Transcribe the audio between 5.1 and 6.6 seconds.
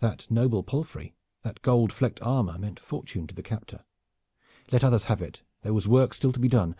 it! There was work still to be